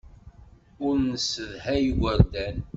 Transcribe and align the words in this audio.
Ur 0.85 0.95
nessedhay 1.11 1.83
igerdan. 1.91 2.57